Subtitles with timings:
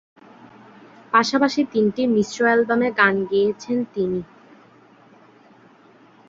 [1.13, 4.21] পাশাপাশি তিনটি মিশ্র অ্যালবামে গান গেয়েছেন তিনি।